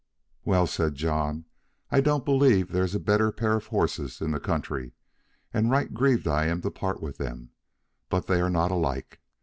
[0.45, 1.45] "Well," said John,
[1.91, 4.93] "I don't believe there is a better pair of horses in the country,
[5.53, 7.51] and right grieved I am to part with them,
[8.09, 9.19] but they are not alike.